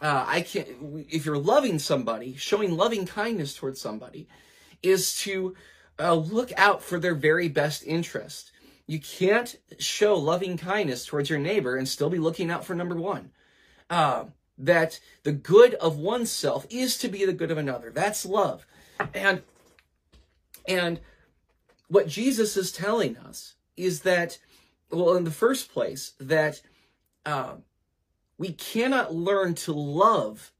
Uh, 0.00 0.24
I 0.26 0.42
can't. 0.42 0.68
If 1.10 1.26
you're 1.26 1.38
loving 1.38 1.78
somebody, 1.78 2.36
showing 2.36 2.76
loving 2.76 3.06
kindness 3.06 3.54
towards 3.54 3.80
somebody, 3.80 4.28
is 4.82 5.18
to 5.20 5.54
uh, 5.98 6.14
look 6.14 6.52
out 6.56 6.82
for 6.82 6.98
their 6.98 7.14
very 7.14 7.48
best 7.48 7.82
interest. 7.84 8.52
You 8.86 9.00
can't 9.00 9.56
show 9.78 10.16
loving 10.16 10.56
kindness 10.56 11.04
towards 11.04 11.28
your 11.28 11.38
neighbor 11.38 11.76
and 11.76 11.88
still 11.88 12.10
be 12.10 12.18
looking 12.18 12.50
out 12.50 12.64
for 12.64 12.74
number 12.74 12.94
one. 12.94 13.32
Uh, 13.90 14.26
that 14.56 15.00
the 15.22 15.32
good 15.32 15.74
of 15.74 15.98
oneself 15.98 16.66
is 16.70 16.98
to 16.98 17.08
be 17.08 17.24
the 17.24 17.32
good 17.32 17.50
of 17.50 17.58
another. 17.58 17.90
That's 17.90 18.26
love. 18.26 18.66
And, 19.14 19.42
and 20.66 21.00
what 21.88 22.08
Jesus 22.08 22.56
is 22.56 22.72
telling 22.72 23.16
us 23.16 23.54
is 23.76 24.00
that, 24.00 24.38
well, 24.90 25.16
in 25.16 25.24
the 25.24 25.30
first 25.30 25.72
place, 25.72 26.12
that 26.18 26.60
uh, 27.24 27.56
we 28.38 28.52
cannot 28.52 29.14
learn 29.14 29.54
to 29.54 29.72
love 29.72 30.52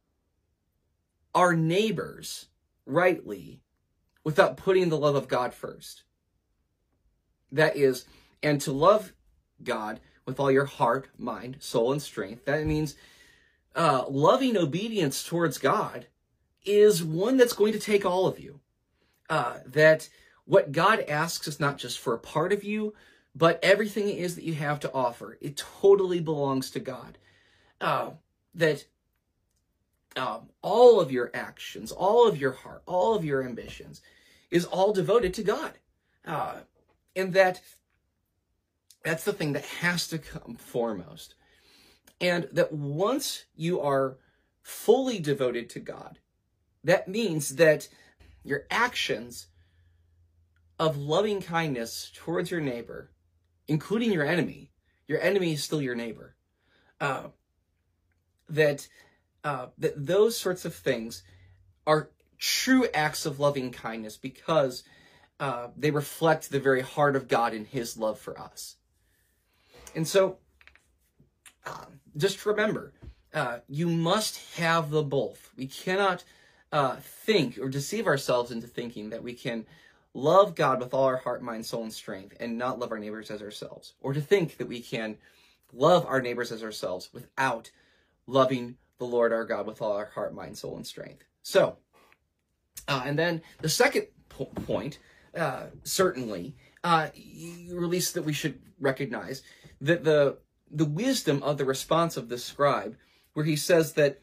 our 1.35 1.54
neighbors 1.54 2.47
rightly 2.85 3.61
without 4.25 4.56
putting 4.56 4.88
the 4.88 4.99
love 4.99 5.14
of 5.14 5.28
God 5.28 5.54
first. 5.54 6.02
That 7.52 7.76
is, 7.76 8.04
and 8.42 8.61
to 8.62 8.73
love 8.73 9.12
God 9.62 10.00
with 10.26 10.38
all 10.38 10.50
your 10.50 10.66
heart, 10.66 11.08
mind, 11.16 11.56
soul, 11.61 11.92
and 11.92 12.02
strength. 12.02 12.44
That 12.44 12.66
means 12.66 12.94
uh, 13.75 14.04
loving 14.08 14.56
obedience 14.56 15.25
towards 15.25 15.56
God 15.58 16.06
is 16.64 17.02
one 17.02 17.37
that's 17.37 17.52
going 17.52 17.73
to 17.73 17.78
take 17.78 18.04
all 18.04 18.26
of 18.26 18.38
you. 18.38 18.61
Uh, 19.30 19.58
that 19.64 20.08
what 20.44 20.73
God 20.73 21.04
asks 21.08 21.47
is 21.47 21.61
not 21.61 21.78
just 21.78 21.99
for 21.99 22.14
a 22.14 22.18
part 22.18 22.52
of 22.52 22.64
you, 22.64 22.94
but 23.35 23.61
everything 23.62 24.08
it 24.08 24.18
is 24.18 24.35
that 24.35 24.44
you 24.44 24.54
have 24.54 24.80
to 24.80 24.92
offer. 24.92 25.38
It 25.40 25.56
totally 25.80 26.20
belongs 26.20 26.70
to 26.73 26.80
God. 26.80 27.18
Uh, 27.80 28.11
that 28.54 28.85
um, 30.16 30.49
all 30.62 31.00
of 31.00 31.12
your 31.12 31.30
actions, 31.32 31.92
all 31.92 32.26
of 32.26 32.40
your 32.40 32.52
heart, 32.52 32.82
all 32.87 33.14
of 33.14 33.25
your 33.25 33.44
ambitions, 33.44 34.00
is 34.50 34.64
all 34.64 34.92
devoted 34.92 35.32
to 35.35 35.42
God. 35.42 35.73
Uh, 36.26 36.56
and 37.14 37.32
that 37.35 37.61
that's 39.04 39.25
the 39.25 39.32
thing 39.32 39.52
that 39.52 39.64
has 39.64 40.08
to 40.08 40.18
come 40.18 40.56
foremost. 40.56 41.35
And 42.20 42.49
that 42.52 42.73
once 42.73 43.44
you 43.54 43.80
are 43.80 44.18
fully 44.61 45.20
devoted 45.20 45.70
to 45.70 45.80
God, 45.80 46.18
that 46.82 47.08
means 47.08 47.56
that 47.56 47.88
your 48.42 48.64
actions 48.70 49.47
of 50.78 50.97
loving 50.97 51.40
kindness 51.40 52.11
towards 52.14 52.50
your 52.50 52.61
neighbor, 52.61 53.11
including 53.66 54.12
your 54.12 54.26
enemy, 54.26 54.73
your 55.06 55.20
enemy 55.20 55.52
is 55.52 55.64
still 55.64 55.82
your 55.82 55.94
neighbor. 55.94 56.37
Uh, 57.00 57.28
that 58.49 58.88
uh, 59.45 59.67
that 59.78 60.07
those 60.07 60.37
sorts 60.37 60.64
of 60.64 60.75
things 60.75 61.23
are 61.87 62.11
true 62.38 62.87
acts 62.93 63.26
of 63.26 63.40
loving 63.40 63.71
kindness 63.71 64.17
because 64.17 64.85
uh, 65.40 65.69
they 65.76 65.90
reflect 65.90 66.50
the 66.50 66.61
very 66.61 66.83
heart 66.83 67.17
of 67.17 67.28
God 67.28 67.55
in 67.55 67.64
His 67.64 67.97
love 67.97 68.19
for 68.19 68.38
us. 68.38 68.76
And 69.95 70.07
so, 70.07 70.38
uh, 71.64 71.87
just 72.17 72.45
remember, 72.45 72.93
uh, 73.33 73.59
you 73.69 73.88
must 73.88 74.57
have 74.57 74.90
the 74.90 75.02
both. 75.02 75.50
We 75.57 75.67
cannot 75.67 76.25
uh, 76.73 76.97
think 76.97 77.59
or 77.59 77.69
deceive 77.69 78.07
ourselves 78.07 78.50
into 78.50 78.67
thinking 78.67 79.11
that 79.11 79.23
we 79.23 79.33
can 79.33 79.67
love 80.14 80.55
God 80.55 80.81
with 80.81 80.93
all 80.93 81.05
our 81.05 81.17
heart, 81.17 81.43
mind, 81.43 81.64
soul, 81.64 81.85
and 81.85 81.93
strength 81.93 82.37
and 82.40 82.59
not 82.59 82.78
love 82.78 82.93
our 82.93 82.99
neighbors 82.99 83.31
as 83.31 83.43
ourselves, 83.43 83.95
or 84.00 84.12
to 84.12 84.21
think 84.21 84.57
that 84.57 84.69
we 84.69 84.81
can 84.81 85.17
love 85.73 86.05
our 86.07 86.21
neighbors 86.21 86.50
as 86.50 86.62
ourselves 86.62 87.11
without 87.12 87.71
loving 88.28 88.76
the 88.99 89.04
Lord 89.04 89.32
our 89.32 89.44
God 89.44 89.66
with 89.66 89.82
all 89.82 89.92
our 89.92 90.06
heart, 90.06 90.35
mind, 90.35 90.56
soul, 90.56 90.76
and 90.76 90.87
strength. 90.87 91.25
So, 91.42 91.78
uh, 92.87 93.02
and 93.04 93.18
then 93.18 93.42
the 93.61 93.68
second 93.68 94.06
po- 94.28 94.44
point, 94.66 94.99
uh, 95.37 95.66
certainly, 95.82 96.54
uh, 96.85 97.08
release 97.73 98.12
that 98.12 98.23
we 98.23 98.32
should 98.32 98.61
recognize 98.78 99.42
that 99.80 100.04
the 100.04 100.38
the 100.70 100.85
wisdom 100.85 101.42
of 101.42 101.56
the 101.56 101.64
response 101.64 102.16
of 102.18 102.28
the 102.28 102.38
scribe, 102.38 102.94
where 103.32 103.47
he 103.47 103.56
says 103.56 103.94
that 103.94 104.20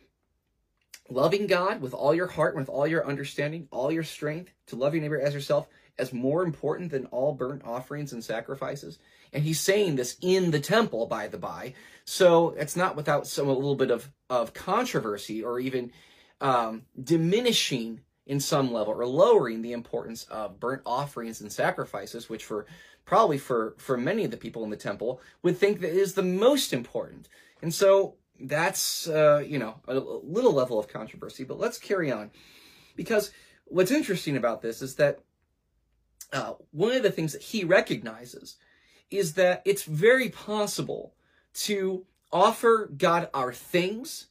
loving 1.09 1.47
God 1.47 1.81
with 1.81 1.93
all 1.93 2.13
your 2.13 2.27
heart, 2.27 2.55
with 2.55 2.69
all 2.69 2.85
your 2.85 3.05
understanding, 3.05 3.67
all 3.71 3.91
your 3.91 4.03
strength, 4.03 4.51
to 4.67 4.75
love 4.75 4.93
your 4.93 5.01
neighbor 5.01 5.19
as 5.19 5.33
yourself, 5.33 5.67
as 5.97 6.13
more 6.13 6.43
important 6.43 6.91
than 6.91 7.05
all 7.07 7.33
burnt 7.33 7.63
offerings 7.63 8.13
and 8.13 8.23
sacrifices. 8.23 8.99
And 9.31 9.43
he's 9.43 9.59
saying 9.59 9.95
this 9.95 10.17
in 10.21 10.51
the 10.51 10.59
temple, 10.59 11.07
by 11.07 11.27
the 11.27 11.37
by. 11.37 11.73
So 12.05 12.49
it's 12.57 12.75
not 12.75 12.95
without 12.95 13.27
some 13.27 13.47
a 13.47 13.53
little 13.53 13.75
bit 13.75 13.91
of, 13.91 14.11
of 14.29 14.53
controversy 14.53 15.43
or 15.43 15.59
even 15.59 15.91
um, 16.41 16.83
diminishing 17.01 18.01
in 18.25 18.39
some 18.39 18.73
level 18.73 18.93
or 18.93 19.05
lowering 19.05 19.61
the 19.61 19.73
importance 19.73 20.23
of 20.25 20.59
burnt 20.59 20.81
offerings 20.85 21.41
and 21.41 21.51
sacrifices, 21.51 22.29
which 22.29 22.43
for 22.43 22.65
probably 23.05 23.37
for, 23.37 23.75
for 23.77 23.97
many 23.97 24.23
of 24.23 24.31
the 24.31 24.37
people 24.37 24.63
in 24.63 24.71
the 24.71 24.75
temple 24.75 25.21
would 25.43 25.57
think 25.57 25.79
that 25.79 25.91
is 25.91 26.13
the 26.13 26.23
most 26.23 26.73
important. 26.73 27.29
And 27.61 27.73
so 27.73 28.15
that's, 28.39 29.07
uh, 29.07 29.43
you 29.45 29.59
know, 29.59 29.79
a, 29.87 29.95
a 29.95 30.19
little 30.23 30.53
level 30.53 30.79
of 30.79 30.87
controversy, 30.87 31.43
but 31.43 31.59
let's 31.59 31.77
carry 31.77 32.11
on. 32.11 32.31
Because 32.95 33.31
what's 33.65 33.91
interesting 33.91 34.37
about 34.37 34.61
this 34.61 34.81
is 34.81 34.95
that 34.95 35.19
uh, 36.33 36.53
one 36.71 36.93
of 36.93 37.03
the 37.03 37.11
things 37.11 37.33
that 37.33 37.41
he 37.41 37.63
recognizes 37.63 38.57
is 39.11 39.33
that 39.33 39.61
it's 39.65 39.83
very 39.83 40.29
possible 40.29 41.13
to 41.53 42.05
offer 42.31 42.89
God 42.97 43.29
our 43.33 43.53
things 43.53 44.27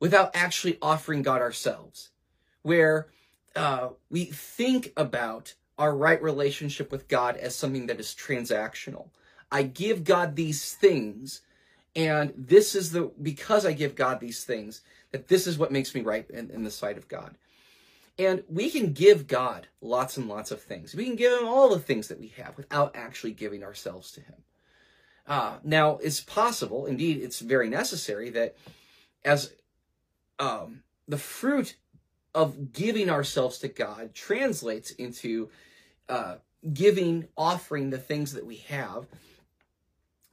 without 0.00 0.30
actually 0.34 0.78
offering 0.82 1.22
God 1.22 1.40
ourselves 1.40 2.10
where 2.62 3.08
uh, 3.54 3.88
we 4.10 4.24
think 4.24 4.92
about 4.96 5.54
our 5.78 5.94
right 5.94 6.22
relationship 6.22 6.90
with 6.92 7.08
God 7.08 7.36
as 7.36 7.54
something 7.54 7.86
that 7.86 8.00
is 8.00 8.14
transactional. 8.14 9.08
I 9.50 9.64
give 9.64 10.04
God 10.04 10.36
these 10.36 10.74
things, 10.74 11.42
and 11.94 12.32
this 12.36 12.74
is 12.74 12.92
the 12.92 13.10
because 13.20 13.66
I 13.66 13.72
give 13.72 13.94
God 13.94 14.20
these 14.20 14.44
things 14.44 14.82
that 15.10 15.28
this 15.28 15.46
is 15.46 15.58
what 15.58 15.72
makes 15.72 15.94
me 15.94 16.00
right 16.00 16.28
in, 16.30 16.50
in 16.50 16.64
the 16.64 16.70
sight 16.70 16.96
of 16.96 17.08
God. 17.08 17.36
And 18.18 18.44
we 18.48 18.70
can 18.70 18.92
give 18.92 19.26
God 19.26 19.68
lots 19.80 20.16
and 20.16 20.28
lots 20.28 20.50
of 20.50 20.60
things. 20.60 20.94
We 20.94 21.06
can 21.06 21.16
give 21.16 21.40
him 21.40 21.48
all 21.48 21.70
the 21.70 21.80
things 21.80 22.08
that 22.08 22.20
we 22.20 22.28
have 22.36 22.56
without 22.56 22.94
actually 22.94 23.32
giving 23.32 23.64
ourselves 23.64 24.12
to 24.12 24.20
him. 24.20 24.34
Uh, 25.26 25.58
now, 25.64 25.98
it's 25.98 26.20
possible, 26.20 26.86
indeed, 26.86 27.22
it's 27.22 27.40
very 27.40 27.70
necessary 27.70 28.28
that 28.30 28.56
as 29.24 29.54
um, 30.38 30.82
the 31.08 31.18
fruit 31.18 31.76
of 32.34 32.72
giving 32.72 33.08
ourselves 33.08 33.58
to 33.58 33.68
God 33.68 34.14
translates 34.14 34.90
into 34.90 35.50
uh, 36.08 36.36
giving, 36.72 37.28
offering 37.36 37.90
the 37.90 37.98
things 37.98 38.32
that 38.32 38.46
we 38.46 38.56
have 38.56 39.06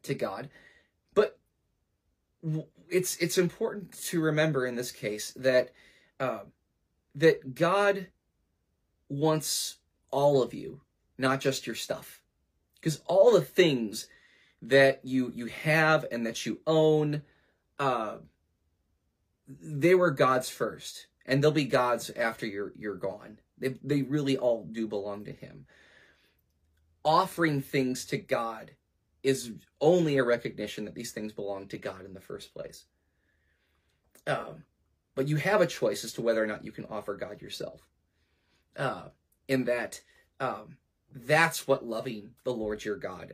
to 0.04 0.14
God. 0.14 0.50
But 1.14 1.38
it's 2.90 3.18
it's 3.18 3.38
important 3.38 3.92
to 4.06 4.22
remember 4.22 4.66
in 4.66 4.76
this 4.76 4.92
case 4.92 5.32
that 5.36 5.72
uh, 6.20 6.40
that 7.20 7.54
God 7.54 8.08
wants 9.10 9.78
all 10.10 10.42
of 10.42 10.54
you, 10.54 10.82
not 11.18 11.42
just 11.42 11.68
your 11.68 11.76
stuff, 11.76 12.22
because 12.76 13.02
all 13.06 13.34
the 13.34 13.42
things 13.42 14.08
that 14.62 15.02
you 15.04 15.32
you 15.36 15.48
have 15.48 16.06
and 16.12 16.26
that 16.26 16.46
you 16.46 16.60
own, 16.66 17.22
uh, 17.78 18.18
they 19.48 19.96
were 19.96 20.12
God's 20.12 20.50
first 20.50 21.08
and 21.26 21.44
they'll 21.44 21.52
be 21.52 21.66
God's 21.66 22.10
after 22.12 22.46
you're 22.46 22.74
you're 22.76 22.96
gone. 22.96 23.40
They 23.58 23.76
they 23.84 24.02
really 24.02 24.38
all 24.38 24.66
do 24.72 24.88
belong 24.88 25.26
to 25.26 25.32
Him. 25.32 25.66
Offering 27.04 27.62
things 27.62 28.06
to 28.06 28.18
God 28.18 28.72
is 29.24 29.52
only 29.82 30.18
a 30.18 30.24
recognition 30.24 30.86
that 30.86 30.96
these 30.96 31.12
things 31.12 31.34
belong 31.34 31.68
to 31.68 31.78
God 31.78 32.06
in 32.06 32.14
the 32.14 32.22
first 32.22 32.54
place. 32.54 32.86
Um, 34.26 34.64
but 35.20 35.28
you 35.28 35.36
have 35.36 35.60
a 35.60 35.68
choice 35.68 36.06
as 36.06 36.14
to 36.14 36.22
whether 36.22 36.42
or 36.42 36.48
not 36.48 36.64
you 36.64 36.72
can 36.72 36.86
offer 36.86 37.14
God 37.14 37.42
yourself. 37.42 37.82
Uh, 38.78 39.10
in 39.50 39.66
that, 39.66 40.00
um, 40.40 40.78
that's 41.14 41.68
what 41.68 41.86
loving 41.86 42.30
the 42.46 42.54
Lord 42.54 42.86
your 42.86 42.96
God 42.96 43.34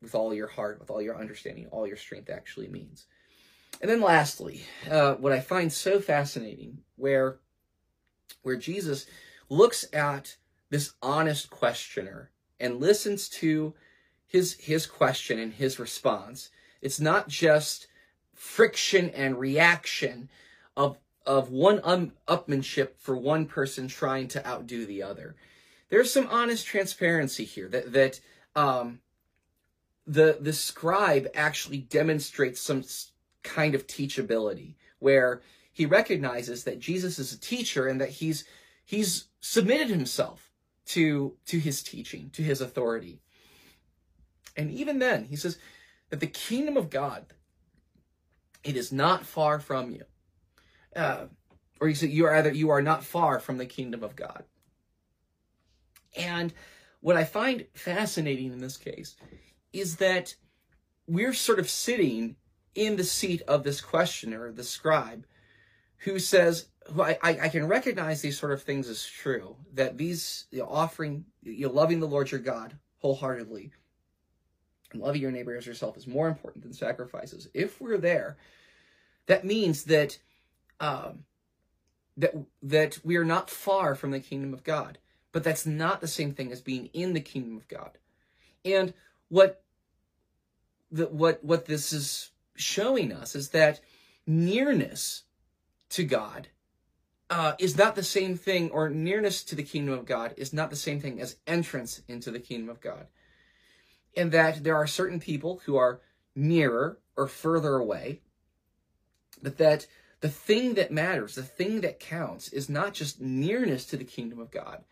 with 0.00 0.14
all 0.14 0.32
your 0.32 0.46
heart, 0.46 0.80
with 0.80 0.88
all 0.88 1.02
your 1.02 1.20
understanding, 1.20 1.66
all 1.66 1.86
your 1.86 1.98
strength 1.98 2.30
actually 2.30 2.68
means. 2.68 3.04
And 3.82 3.90
then 3.90 4.00
lastly, 4.00 4.62
uh, 4.90 5.16
what 5.16 5.30
I 5.30 5.40
find 5.40 5.70
so 5.70 6.00
fascinating, 6.00 6.78
where 6.96 7.36
where 8.40 8.56
Jesus 8.56 9.04
looks 9.50 9.84
at 9.92 10.38
this 10.70 10.94
honest 11.02 11.50
questioner 11.50 12.30
and 12.58 12.80
listens 12.80 13.28
to 13.28 13.74
his 14.26 14.54
his 14.54 14.86
question 14.86 15.38
and 15.38 15.52
his 15.52 15.78
response. 15.78 16.48
It's 16.80 16.98
not 16.98 17.28
just 17.28 17.88
friction 18.32 19.10
and 19.10 19.38
reaction 19.38 20.30
of 20.78 20.96
of 21.26 21.50
one 21.50 21.80
um, 21.84 22.12
upmanship 22.28 22.90
for 22.98 23.16
one 23.16 23.46
person 23.46 23.88
trying 23.88 24.28
to 24.28 24.46
outdo 24.46 24.86
the 24.86 25.02
other. 25.02 25.34
There's 25.88 26.12
some 26.12 26.28
honest 26.30 26.66
transparency 26.66 27.44
here 27.44 27.68
that 27.68 27.92
that 27.92 28.20
um, 28.54 29.00
the 30.06 30.38
the 30.40 30.52
scribe 30.52 31.28
actually 31.34 31.78
demonstrates 31.78 32.60
some 32.60 32.84
kind 33.42 33.74
of 33.74 33.86
teachability 33.86 34.74
where 34.98 35.42
he 35.72 35.86
recognizes 35.86 36.64
that 36.64 36.78
Jesus 36.78 37.18
is 37.18 37.32
a 37.32 37.38
teacher 37.38 37.86
and 37.86 38.00
that 38.00 38.10
he's 38.10 38.44
he's 38.84 39.26
submitted 39.40 39.88
himself 39.88 40.50
to 40.86 41.36
to 41.46 41.58
his 41.58 41.82
teaching, 41.82 42.30
to 42.30 42.42
his 42.42 42.60
authority. 42.60 43.20
And 44.56 44.70
even 44.70 45.00
then, 45.00 45.24
he 45.24 45.36
says 45.36 45.58
that 46.08 46.20
the 46.20 46.26
kingdom 46.26 46.76
of 46.76 46.88
God 46.88 47.26
it 48.66 48.76
is 48.76 48.92
not 48.92 49.24
far 49.24 49.60
from 49.60 49.92
you. 49.92 50.04
Uh, 50.96 51.26
or 51.80 51.88
he 51.88 51.94
said 51.94 52.10
you 52.10 52.24
are 52.24 52.34
either 52.34 52.52
you 52.52 52.70
are 52.70 52.82
not 52.82 53.04
far 53.04 53.38
from 53.38 53.58
the 53.58 53.66
kingdom 53.66 54.02
of 54.02 54.16
God. 54.16 54.44
And 56.16 56.54
what 57.00 57.16
I 57.16 57.24
find 57.24 57.66
fascinating 57.74 58.52
in 58.52 58.60
this 58.60 58.76
case 58.76 59.16
is 59.72 59.96
that 59.96 60.34
we're 61.06 61.34
sort 61.34 61.58
of 61.58 61.68
sitting 61.68 62.36
in 62.74 62.96
the 62.96 63.04
seat 63.04 63.42
of 63.42 63.62
this 63.62 63.80
questioner, 63.80 64.50
the 64.52 64.64
scribe, 64.64 65.26
who 65.98 66.18
says, 66.18 66.68
I, 66.98 67.18
I 67.22 67.48
can 67.48 67.66
recognize 67.66 68.22
these 68.22 68.38
sort 68.38 68.52
of 68.52 68.62
things 68.62 68.88
as 68.88 69.04
true, 69.04 69.56
that 69.74 69.98
these 69.98 70.46
you 70.50 70.60
know, 70.60 70.68
offering, 70.68 71.26
you 71.42 71.66
know, 71.66 71.72
loving 71.72 72.00
the 72.00 72.08
Lord 72.08 72.30
your 72.30 72.40
God 72.40 72.78
wholeheartedly 72.98 73.72
and 74.92 75.02
loving 75.02 75.20
your 75.20 75.30
neighbor 75.30 75.56
as 75.56 75.66
yourself 75.66 75.96
is 75.96 76.06
more 76.06 76.28
important 76.28 76.64
than 76.64 76.72
sacrifices. 76.72 77.48
If 77.54 77.80
we're 77.80 77.98
there, 77.98 78.36
that 79.26 79.44
means 79.44 79.84
that 79.84 80.18
um, 80.80 81.24
that 82.16 82.34
that 82.62 82.98
we 83.04 83.16
are 83.16 83.24
not 83.24 83.50
far 83.50 83.94
from 83.94 84.10
the 84.10 84.20
kingdom 84.20 84.52
of 84.54 84.64
God. 84.64 84.98
But 85.32 85.44
that's 85.44 85.66
not 85.66 86.00
the 86.00 86.08
same 86.08 86.32
thing 86.32 86.50
as 86.50 86.62
being 86.62 86.86
in 86.94 87.12
the 87.12 87.20
kingdom 87.20 87.56
of 87.56 87.68
God. 87.68 87.98
And 88.64 88.94
what 89.28 89.62
the, 90.90 91.06
what 91.06 91.44
what 91.44 91.66
this 91.66 91.92
is 91.92 92.30
showing 92.54 93.12
us 93.12 93.34
is 93.34 93.50
that 93.50 93.80
nearness 94.26 95.24
to 95.90 96.04
God 96.04 96.48
uh, 97.28 97.52
is 97.58 97.76
not 97.76 97.96
the 97.96 98.02
same 98.02 98.36
thing, 98.36 98.70
or 98.70 98.88
nearness 98.88 99.42
to 99.44 99.54
the 99.54 99.62
kingdom 99.62 99.94
of 99.94 100.06
God 100.06 100.32
is 100.36 100.52
not 100.52 100.70
the 100.70 100.76
same 100.76 101.00
thing 101.00 101.20
as 101.20 101.36
entrance 101.46 102.02
into 102.08 102.30
the 102.30 102.40
kingdom 102.40 102.68
of 102.68 102.80
God. 102.80 103.06
And 104.16 104.32
that 104.32 104.64
there 104.64 104.76
are 104.76 104.86
certain 104.86 105.20
people 105.20 105.60
who 105.64 105.76
are 105.76 106.00
nearer 106.34 106.98
or 107.16 107.26
further 107.26 107.74
away, 107.76 108.20
but 109.42 109.58
that 109.58 109.86
the 110.20 110.28
thing 110.28 110.74
that 110.74 110.90
matters, 110.90 111.34
the 111.34 111.42
thing 111.42 111.80
that 111.82 112.00
counts, 112.00 112.48
is 112.48 112.68
not 112.68 112.94
just 112.94 113.20
nearness 113.20 113.84
to 113.86 113.96
the 113.96 114.04
kingdom 114.04 114.40
of 114.40 114.50
God, 114.50 114.84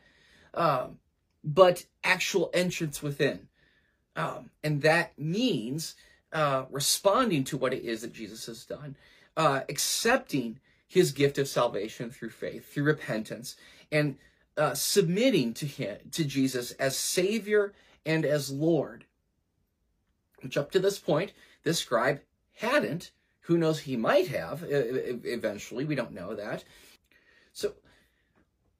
um, 0.52 0.98
but 1.42 1.86
actual 2.02 2.50
entrance 2.52 3.02
within. 3.02 3.48
Um, 4.16 4.50
and 4.62 4.82
that 4.82 5.18
means 5.18 5.96
uh, 6.32 6.64
responding 6.70 7.44
to 7.44 7.56
what 7.56 7.74
it 7.74 7.84
is 7.84 8.02
that 8.02 8.12
Jesus 8.12 8.46
has 8.46 8.64
done, 8.64 8.96
uh, 9.36 9.60
accepting 9.68 10.60
his 10.86 11.12
gift 11.12 11.38
of 11.38 11.48
salvation 11.48 12.10
through 12.10 12.30
faith, 12.30 12.72
through 12.72 12.84
repentance, 12.84 13.56
and 13.90 14.16
uh, 14.56 14.74
submitting 14.74 15.54
to 15.54 15.66
him, 15.66 15.96
to 16.12 16.24
Jesus 16.24 16.72
as 16.72 16.96
Savior 16.96 17.72
and 18.06 18.24
as 18.24 18.50
Lord. 18.50 19.04
Which 20.42 20.56
up 20.56 20.70
to 20.72 20.78
this 20.78 20.98
point, 20.98 21.32
this 21.64 21.78
scribe 21.78 22.20
hadn't. 22.56 23.10
Who 23.44 23.58
knows? 23.58 23.80
He 23.80 23.96
might 23.96 24.28
have 24.28 24.64
eventually. 24.66 25.84
We 25.84 25.94
don't 25.94 26.12
know 26.12 26.34
that. 26.34 26.64
So, 27.52 27.74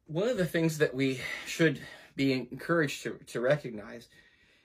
one 0.07 0.29
of 0.29 0.37
the 0.37 0.47
things 0.47 0.79
that 0.79 0.95
we 0.95 1.21
should 1.47 1.81
be 2.17 2.33
encouraged 2.33 3.03
to, 3.03 3.19
to 3.27 3.41
recognize 3.41 4.09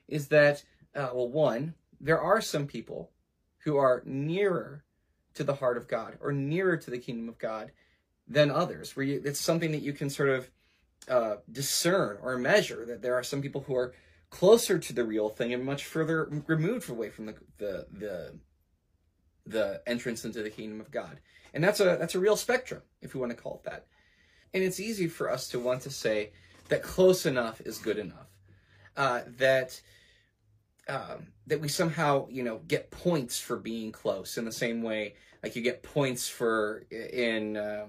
is 0.07 0.29
that, 0.29 0.63
uh, 0.95 1.09
well, 1.13 1.29
one, 1.29 1.73
there 1.99 2.19
are 2.19 2.41
some 2.41 2.65
people 2.65 3.11
who 3.59 3.77
are 3.77 4.01
nearer 4.05 4.83
to 5.33 5.43
the 5.43 5.55
heart 5.55 5.77
of 5.77 5.87
God 5.87 6.17
or 6.21 6.31
nearer 6.31 6.77
to 6.77 6.91
the 6.91 6.97
kingdom 6.97 7.27
of 7.27 7.37
God 7.37 7.71
than 8.27 8.51
others, 8.51 8.95
where 8.95 9.05
you, 9.05 9.21
it's 9.25 9.39
something 9.39 9.71
that 9.71 9.81
you 9.81 9.93
can 9.93 10.09
sort 10.09 10.29
of 10.29 10.49
uh, 11.09 11.35
discern 11.51 12.17
or 12.21 12.37
measure 12.37 12.85
that 12.85 13.01
there 13.01 13.15
are 13.15 13.23
some 13.23 13.41
people 13.41 13.61
who 13.61 13.75
are 13.75 13.93
closer 14.29 14.77
to 14.77 14.93
the 14.93 15.03
real 15.03 15.27
thing 15.27 15.53
and 15.53 15.65
much 15.65 15.83
further 15.83 16.29
removed 16.47 16.89
away 16.89 17.09
from 17.09 17.25
the, 17.25 17.35
the, 17.57 17.87
the, 17.91 18.39
the 19.49 19.81
entrance 19.87 20.25
into 20.25 20.41
the 20.41 20.49
kingdom 20.49 20.79
of 20.79 20.91
God. 20.91 21.19
And 21.53 21.63
that's 21.63 21.79
a, 21.79 21.97
that's 21.99 22.15
a 22.15 22.19
real 22.19 22.35
spectrum, 22.35 22.81
if 23.01 23.13
we 23.13 23.19
want 23.19 23.31
to 23.31 23.41
call 23.41 23.61
it 23.63 23.69
that. 23.69 23.87
And 24.53 24.63
it's 24.63 24.79
easy 24.79 25.07
for 25.07 25.29
us 25.29 25.47
to 25.49 25.59
want 25.59 25.81
to 25.81 25.89
say 25.89 26.31
that 26.69 26.83
close 26.83 27.25
enough 27.25 27.61
is 27.61 27.77
good 27.77 27.97
enough. 27.97 28.27
Uh, 28.95 29.21
that 29.37 29.81
um, 30.89 31.27
that 31.47 31.61
we 31.61 31.67
somehow 31.67 32.27
you 32.29 32.43
know 32.43 32.59
get 32.67 32.91
points 32.91 33.39
for 33.39 33.57
being 33.57 33.91
close 33.91 34.37
in 34.37 34.45
the 34.45 34.51
same 34.51 34.81
way 34.81 35.13
like 35.43 35.55
you 35.55 35.61
get 35.61 35.83
points 35.83 36.27
for 36.27 36.83
in 36.91 37.55
uh, 37.55 37.85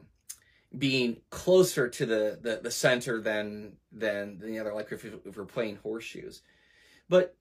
being 0.77 1.16
closer 1.31 1.88
to 1.88 2.07
the, 2.07 2.38
the, 2.40 2.61
the 2.62 2.70
center 2.70 3.20
than 3.20 3.73
than 3.90 4.38
the 4.38 4.59
other 4.59 4.75
like 4.75 4.92
if, 4.92 5.05
if 5.05 5.37
we're 5.37 5.44
playing 5.44 5.77
horseshoes 5.83 6.42
but 7.09 7.35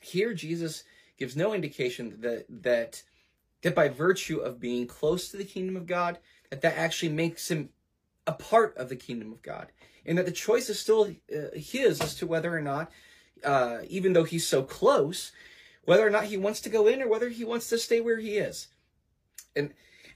here 0.00 0.32
jesus 0.32 0.84
gives 1.18 1.36
no 1.36 1.52
indication 1.52 2.16
that 2.20 2.46
that 2.48 3.02
that 3.62 3.74
by 3.74 3.88
virtue 3.88 4.38
of 4.38 4.60
being 4.60 4.86
close 4.86 5.30
to 5.30 5.36
the 5.36 5.44
kingdom 5.44 5.76
of 5.76 5.86
god 5.86 6.18
that 6.50 6.62
that 6.62 6.76
actually 6.76 7.10
makes 7.10 7.50
him 7.50 7.70
a 8.26 8.32
part 8.32 8.76
of 8.76 8.88
the 8.88 8.96
kingdom 8.96 9.32
of 9.32 9.42
god 9.42 9.72
and 10.06 10.16
that 10.18 10.26
the 10.26 10.32
choice 10.32 10.68
is 10.68 10.78
still 10.78 11.14
uh, 11.34 11.48
his 11.54 12.00
as 12.00 12.14
to 12.14 12.26
whether 12.26 12.56
or 12.56 12.60
not 12.60 12.90
uh, 13.44 13.78
even 13.88 14.12
though 14.12 14.24
he's 14.24 14.46
so 14.46 14.62
close, 14.62 15.32
whether 15.84 16.06
or 16.06 16.10
not 16.10 16.24
he 16.24 16.36
wants 16.36 16.60
to 16.62 16.68
go 16.68 16.86
in 16.86 17.02
or 17.02 17.08
whether 17.08 17.28
he 17.28 17.44
wants 17.44 17.68
to 17.68 17.78
stay 17.78 18.00
where 18.00 18.18
he 18.18 18.36
is. 18.36 18.68
And 19.56 19.72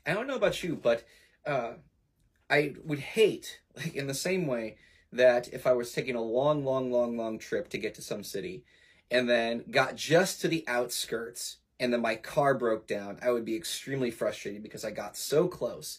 I 0.07 0.13
don't 0.13 0.27
know 0.27 0.37
about 0.37 0.63
you, 0.63 0.77
but 0.77 1.05
uh, 1.47 1.75
I 2.51 2.75
would 2.85 2.99
hate, 2.99 3.61
like 3.77 3.95
in 3.95 4.07
the 4.07 4.15
same 4.15 4.47
way 4.47 4.77
that 5.13 5.49
if 5.53 5.67
I 5.67 5.73
was 5.73 5.93
taking 5.93 6.17
a 6.17 6.23
long, 6.23 6.65
long, 6.65 6.91
long, 6.91 7.17
long 7.17 7.39
trip 7.39 7.69
to 7.71 7.79
get 7.79 7.95
to 7.95 8.03
some 8.03 8.25
city 8.25 8.65
and 9.11 9.29
then 9.29 9.65
got 9.71 9.97
just 9.97 10.41
to 10.41 10.49
the 10.49 10.65
outskirts 10.67 11.59
and 11.85 11.93
then 11.93 12.01
my 12.01 12.17
car 12.17 12.55
broke 12.55 12.87
down, 12.87 13.19
I 13.21 13.31
would 13.31 13.45
be 13.45 13.55
extremely 13.55 14.11
frustrated 14.11 14.63
because 14.63 14.87
I 14.87 14.91
got 14.91 15.19
so 15.19 15.49
close, 15.49 15.99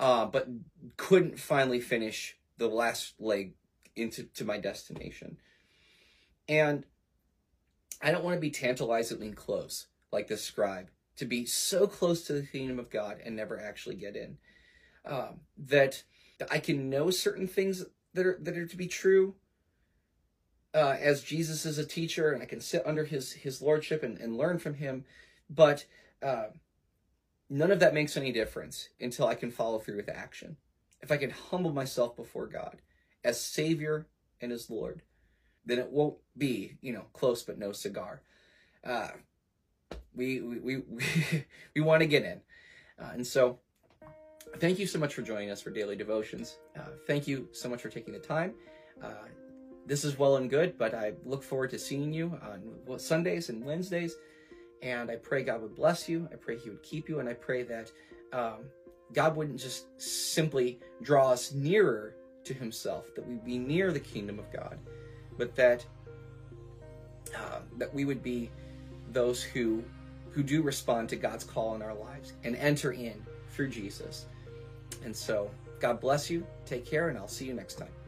uh, 0.00 0.26
but 0.26 0.48
couldn't 0.96 1.38
finally 1.38 1.78
finish 1.78 2.36
the 2.58 2.66
last 2.66 3.14
leg 3.20 3.54
into 3.94 4.24
to 4.24 4.44
my 4.44 4.58
destination. 4.58 5.36
And 6.48 6.84
I 8.02 8.10
don't 8.10 8.24
want 8.24 8.34
to 8.34 8.40
be 8.40 8.50
tantalizingly 8.50 9.30
close 9.30 9.86
like 10.10 10.26
the 10.26 10.36
scribe, 10.36 10.90
to 11.18 11.24
be 11.26 11.46
so 11.46 11.86
close 11.86 12.24
to 12.24 12.32
the 12.32 12.46
kingdom 12.46 12.80
of 12.80 12.90
God 12.90 13.18
and 13.24 13.36
never 13.36 13.60
actually 13.60 13.94
get 13.94 14.16
in. 14.16 14.38
Um, 15.04 15.42
that 15.56 16.02
I 16.50 16.58
can 16.58 16.90
know 16.90 17.10
certain 17.10 17.46
things 17.46 17.84
that 18.14 18.26
are 18.26 18.36
that 18.42 18.58
are 18.58 18.66
to 18.66 18.76
be 18.76 18.88
true. 18.88 19.36
Uh, 20.74 20.96
as 21.00 21.22
Jesus 21.22 21.64
is 21.64 21.78
a 21.78 21.86
teacher, 21.86 22.32
and 22.32 22.42
I 22.42 22.46
can 22.46 22.60
sit 22.60 22.82
under 22.84 23.04
his 23.04 23.32
his 23.32 23.62
lordship 23.62 24.02
and, 24.02 24.18
and 24.18 24.36
learn 24.36 24.58
from 24.58 24.74
him, 24.74 25.04
but 25.48 25.86
uh, 26.20 26.46
none 27.48 27.70
of 27.70 27.80
that 27.80 27.94
makes 27.94 28.16
any 28.16 28.32
difference 28.32 28.88
until 29.00 29.26
I 29.26 29.34
can 29.34 29.50
follow 29.50 29.78
through 29.78 29.96
with 29.96 30.08
action. 30.08 30.56
If 31.00 31.12
I 31.12 31.16
can 31.16 31.30
humble 31.30 31.72
myself 31.72 32.16
before 32.16 32.46
God 32.46 32.78
as 33.22 33.40
Savior 33.40 34.06
and 34.40 34.50
as 34.50 34.70
Lord, 34.70 35.02
then 35.64 35.78
it 35.78 35.90
won't 35.90 36.16
be, 36.36 36.76
you 36.80 36.92
know, 36.92 37.06
close 37.12 37.42
but 37.42 37.58
no 37.58 37.72
cigar. 37.72 38.22
Uh, 38.82 39.08
we, 40.14 40.40
we, 40.40 40.58
we, 40.58 40.76
we, 40.76 41.04
we 41.74 41.80
want 41.80 42.00
to 42.00 42.06
get 42.06 42.24
in. 42.24 42.40
Uh, 42.98 43.10
and 43.12 43.26
so, 43.26 43.58
thank 44.58 44.78
you 44.78 44.86
so 44.86 44.98
much 44.98 45.14
for 45.14 45.22
joining 45.22 45.50
us 45.50 45.60
for 45.60 45.70
Daily 45.70 45.96
Devotions. 45.96 46.58
Uh, 46.76 46.90
thank 47.06 47.26
you 47.26 47.48
so 47.52 47.68
much 47.68 47.82
for 47.82 47.88
taking 47.88 48.12
the 48.12 48.20
time. 48.20 48.54
This 49.86 50.04
is 50.04 50.18
well 50.18 50.36
and 50.36 50.48
good, 50.48 50.78
but 50.78 50.94
I 50.94 51.12
look 51.24 51.42
forward 51.42 51.70
to 51.70 51.78
seeing 51.78 52.12
you 52.12 52.38
on 52.42 52.98
Sundays 52.98 53.48
and 53.48 53.64
Wednesdays. 53.64 54.16
And 54.82 55.10
I 55.10 55.16
pray 55.16 55.42
God 55.42 55.62
would 55.62 55.74
bless 55.74 56.08
you. 56.08 56.28
I 56.32 56.36
pray 56.36 56.58
He 56.58 56.70
would 56.70 56.82
keep 56.82 57.08
you. 57.08 57.20
And 57.20 57.28
I 57.28 57.34
pray 57.34 57.62
that 57.64 57.92
um, 58.32 58.64
God 59.12 59.36
wouldn't 59.36 59.60
just 59.60 59.86
simply 60.00 60.80
draw 61.02 61.30
us 61.30 61.52
nearer 61.52 62.14
to 62.44 62.54
Himself, 62.54 63.14
that 63.14 63.26
we 63.26 63.36
be 63.36 63.58
near 63.58 63.92
the 63.92 64.00
kingdom 64.00 64.38
of 64.38 64.50
God 64.52 64.78
but 65.36 65.54
that 65.56 65.84
uh, 67.36 67.60
that 67.78 67.92
we 67.92 68.04
would 68.04 68.22
be 68.22 68.50
those 69.12 69.42
who 69.42 69.82
who 70.30 70.42
do 70.42 70.62
respond 70.62 71.08
to 71.08 71.16
God's 71.16 71.44
call 71.44 71.74
in 71.74 71.82
our 71.82 71.94
lives 71.94 72.32
and 72.42 72.56
enter 72.56 72.92
in 72.92 73.24
through 73.50 73.68
Jesus. 73.68 74.26
And 75.04 75.14
so, 75.14 75.50
God 75.80 76.00
bless 76.00 76.28
you. 76.28 76.44
Take 76.66 76.84
care, 76.84 77.08
and 77.08 77.16
I'll 77.16 77.28
see 77.28 77.44
you 77.44 77.54
next 77.54 77.74
time. 77.74 78.03